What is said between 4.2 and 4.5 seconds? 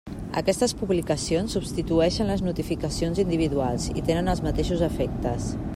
els